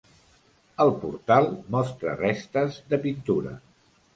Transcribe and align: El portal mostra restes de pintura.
El 0.85 0.93
portal 1.03 1.51
mostra 1.77 2.17
restes 2.23 2.81
de 2.95 3.01
pintura. 3.07 3.57